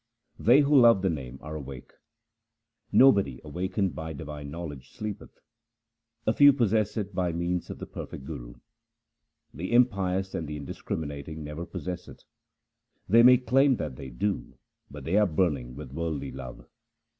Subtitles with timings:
[0.39, 1.93] They who love the Name are awake.
[2.91, 5.39] Nobody awakened by divine knowledge sleepeth.
[6.25, 8.55] A few possess it by means of the perfect Guru.
[9.53, 12.23] The impious and the indiscriminating never possess it.
[13.07, 14.57] They may claim that they do,
[14.89, 16.65] but they are burning with worldly love.